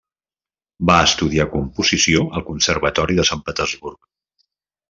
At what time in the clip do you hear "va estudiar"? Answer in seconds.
0.89-1.45